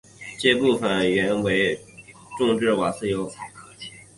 [0.39, 1.79] 这部分原油通常称为
[2.35, 3.31] 重质瓦斯油。